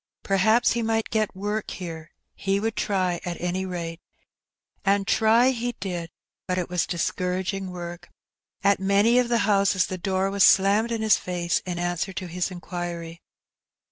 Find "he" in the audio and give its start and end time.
0.71-0.81, 2.33-2.59, 5.51-5.73